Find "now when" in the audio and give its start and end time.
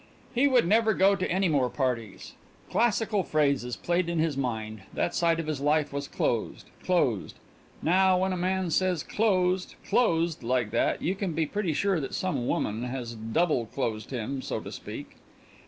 7.83-8.33